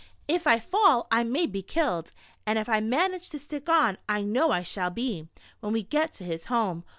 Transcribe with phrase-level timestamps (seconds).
[0.27, 2.11] "If I fall, I may be killed,
[2.43, 5.27] and if I manage to stick on, I know I shall be,
[5.59, 6.83] when we get to his home.